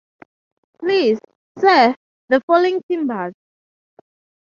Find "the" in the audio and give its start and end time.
2.27-2.41